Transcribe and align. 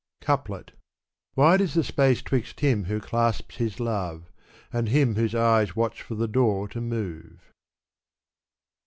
Couple/. 0.21 0.63
Wide 1.35 1.61
is 1.61 1.75
the 1.75 1.83
space 1.83 2.23
'twixt 2.23 2.61
him 2.61 2.85
who 2.85 2.99
clasps 2.99 3.57
his 3.57 3.79
love, 3.79 4.31
And 4.73 4.89
him 4.89 5.13
whose 5.13 5.35
eyes 5.35 5.75
watch 5.75 6.01
for 6.01 6.15
the 6.15 6.27
door 6.27 6.67
to 6.69 6.81
move. 6.81 7.53